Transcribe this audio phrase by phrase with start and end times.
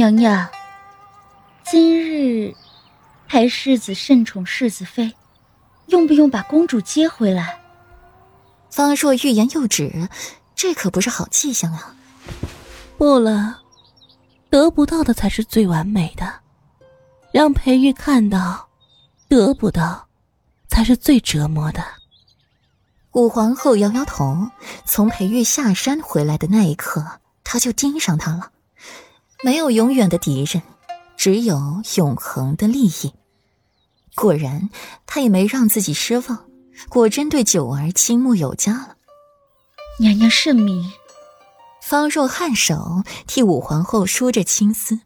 [0.00, 0.48] 娘娘，
[1.62, 2.54] 今日
[3.26, 5.14] 还世子甚宠世子妃，
[5.88, 7.60] 用不用把公主接回来？
[8.70, 10.08] 方若欲言又止，
[10.54, 11.94] 这可不是好迹象啊！
[12.96, 13.58] 不了，
[14.48, 16.32] 得不到的才是最完美的，
[17.30, 18.70] 让裴玉看到，
[19.28, 20.08] 得不到，
[20.66, 21.84] 才是最折磨的。
[23.12, 24.48] 武皇后摇摇头，
[24.86, 28.50] 从裴玉下山回来的那一刻，她就盯上他了。
[29.42, 30.62] 没有永远的敌人，
[31.16, 33.12] 只有永恒的利益。
[34.14, 34.68] 果然，
[35.06, 36.44] 他也没让自己失望，
[36.88, 38.96] 果真对九儿倾慕有加了。
[39.98, 40.92] 娘娘圣明。
[41.82, 45.00] 方若颔首替武皇后梳着青丝，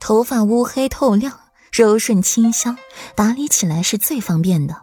[0.00, 1.38] 头发乌黑透亮，
[1.70, 2.78] 柔顺清香，
[3.14, 4.82] 打理起来是最方便的。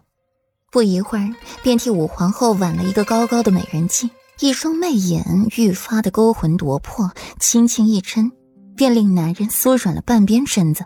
[0.70, 8.30] 不一会儿，便替武皇后挽了一个高高的美人髻，一双媚眼愈发的勾魂夺魄，轻轻一抻，
[8.76, 10.84] 便令男人缩软了半边身子。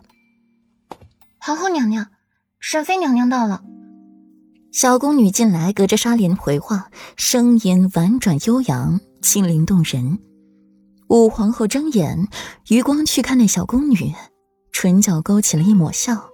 [1.39, 2.07] 皇后娘娘，
[2.61, 3.63] 沈妃娘娘到了。
[4.73, 10.19] 小宫女进来，隔着纱帘回话，声音婉转悠扬，清灵动人。
[11.09, 12.29] 武皇后睁眼，
[12.69, 14.13] 余光去看那小宫女，
[14.73, 16.29] 唇角勾起了一抹笑，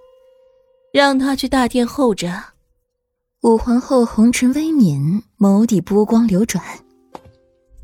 [0.91, 2.43] 让她去大殿候着。
[3.43, 6.61] 武皇后红唇微抿，眸底波光流转。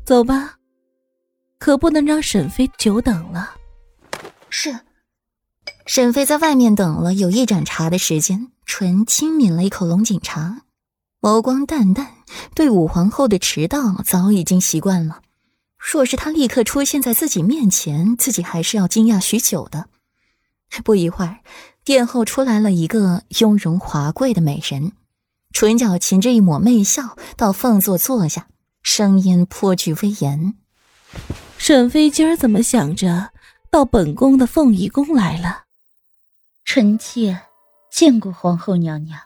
[0.04, 0.56] 走吧，
[1.58, 3.54] 可不能让沈妃久等了。
[4.52, 4.80] 是。
[5.86, 10.62] 沈妃在外面等了有一盏茶的时间，唇轻抿了一口龙井茶，
[11.20, 12.08] 眸光淡淡，
[12.54, 15.22] 对武皇后的迟到早已经习惯了。
[15.78, 19.88] 若是她立刻出现在自己面前，自己还是要惊讶许久的。
[20.84, 21.38] 不一会儿，
[21.82, 24.92] 殿后出来了一个雍容华贵的美人。
[25.52, 28.48] 唇角噙着一抹媚笑，到凤座坐下，
[28.82, 30.54] 声音颇具威严
[31.58, 33.30] ：“沈妃今儿怎么想着
[33.72, 35.64] 到本宫的凤仪宫来了？”
[36.64, 37.40] 臣妾
[37.90, 39.18] 见过皇后娘娘。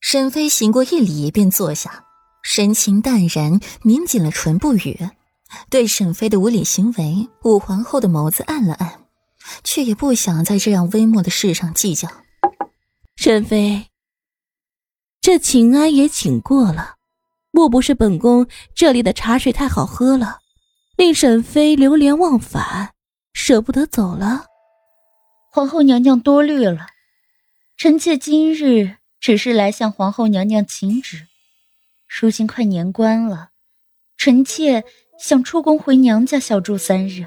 [0.00, 2.04] 沈妃行过一礼，便坐下，
[2.42, 5.10] 神情淡然，抿紧了唇不语。
[5.70, 9.06] 对沈妃的无礼行为，武皇后的眸子暗了暗，
[9.62, 12.08] 却也不想在这样微末的事上计较。
[13.16, 13.86] 沈妃。
[15.20, 16.96] 这请安也请过了，
[17.50, 20.38] 莫不是本宫这里的茶水太好喝了，
[20.96, 22.93] 令沈妃流连忘返，
[23.34, 24.46] 舍不得走了？
[25.50, 26.86] 皇后娘娘多虑了，
[27.76, 31.26] 臣妾今日只是来向皇后娘娘请旨。
[32.08, 33.50] 如今快年关了，
[34.16, 34.84] 臣妾
[35.18, 37.26] 想出宫回娘家小住三日，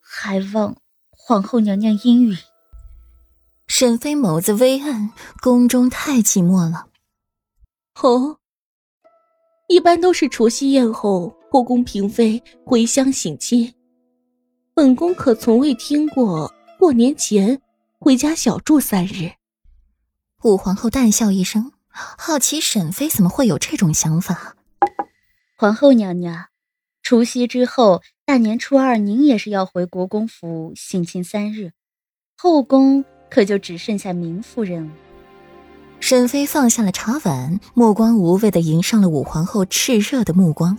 [0.00, 0.76] 还望
[1.10, 2.36] 皇后娘娘应允。
[3.68, 6.88] 沈妃眸子微暗，宫中太寂寞了。
[8.02, 8.38] 哦，
[9.68, 13.74] 一般都是除夕宴后，后宫嫔妃回乡省亲。
[14.78, 17.60] 本宫可从未听过过年前
[17.98, 19.32] 回家小住三日。
[20.44, 24.54] 武皇后淡笑一声，好奇沈妃怎么会有这种想法。
[25.56, 26.44] 皇后娘娘，
[27.02, 31.72] 除夕之后，大年初二您也是要回国公府省亲三日，
[32.36, 34.92] 后宫可就只剩下明夫人了。
[35.98, 40.78] 沈妃放下了茶碗，目光无畏的迎上了武皇后炽热的目光。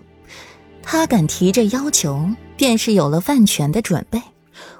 [0.81, 4.21] 她敢提这要求，便是有了万全的准备。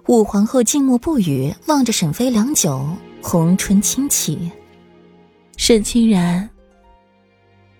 [0.07, 2.85] 武皇后静默不语，望着沈妃良久，
[3.21, 4.51] 红唇轻启
[5.55, 6.49] ：“沈清然，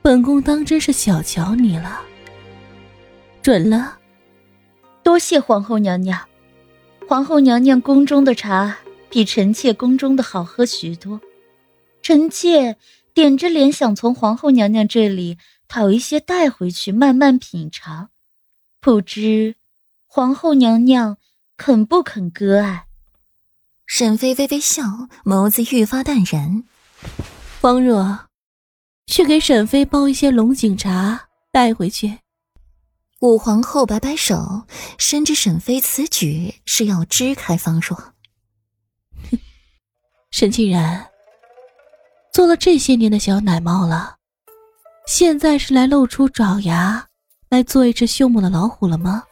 [0.02, 2.02] 本宫当真是小瞧你了。
[3.42, 3.98] 准了，
[5.04, 6.18] 多谢皇后娘娘。
[7.06, 8.78] 皇后娘娘宫中的茶
[9.09, 11.20] 比臣妾宫中的好喝许多。”
[12.02, 12.78] 臣妾
[13.14, 18.08] 点着脸想从皇后娘娘这里讨一些带回去慢慢品尝，
[18.80, 19.56] 不知
[20.12, 21.18] 皇后娘娘
[21.56, 22.88] 肯不肯割爱？
[23.86, 24.84] 沈妃微微笑，
[25.24, 26.64] 眸子愈发淡然。
[27.62, 28.25] 方若，
[29.06, 32.22] 去给沈妃煲一些龙井茶带回去。
[33.20, 34.64] 武皇后摆摆手，
[34.97, 37.96] 深知沈妃此举是要支开方若。
[39.29, 39.38] 哼，
[40.32, 41.06] 沈清然。
[42.34, 44.16] 做了这些年的小奶猫了，
[45.06, 47.09] 现在是来露出爪牙，
[47.50, 49.26] 来做一只凶猛的老虎了吗？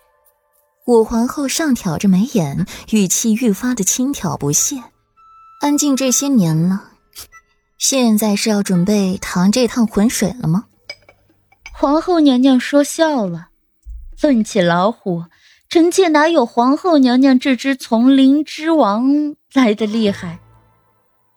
[0.87, 4.81] 武皇后上挑着眉眼，语气愈发的轻佻不屑。
[5.59, 6.91] 安静这些年了，
[7.77, 10.63] 现在是要准备趟这趟浑水了吗？
[11.73, 13.49] 皇后娘娘说笑了。
[14.21, 15.25] 论起老虎，
[15.67, 20.39] 臣妾哪有皇后娘娘这只丛林之王来的厉害？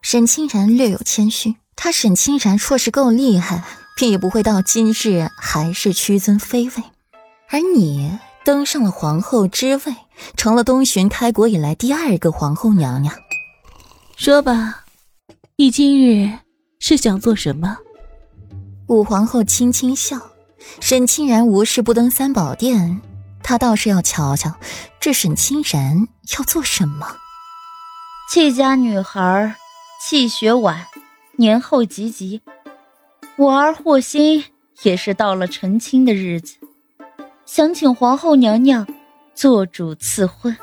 [0.01, 3.65] 沈清然略有谦虚，他沈清然若是够厉害，
[3.97, 6.85] 便也不会到今日还是屈尊妃位。
[7.51, 8.17] 而你
[8.51, 9.95] 登上了皇后之位，
[10.37, 13.15] 成了东巡开国以来第二个皇后娘娘。
[14.17, 14.87] 说吧，
[15.55, 16.29] 你今日
[16.81, 17.79] 是想做什么？
[18.89, 20.19] 武皇后轻轻笑，
[20.81, 23.01] 沈清然无事不登三宝殿，
[23.41, 24.53] 她倒是要瞧瞧
[24.99, 27.07] 这沈清然要做什么。
[28.33, 29.55] 戚家女孩，
[30.05, 30.85] 气血晚，
[31.37, 32.41] 年后及笄，
[33.37, 34.45] 我儿霍心
[34.83, 36.57] 也是到了成亲的日子，
[37.53, 38.87] 想请皇后娘娘
[39.35, 40.57] 做主赐婚。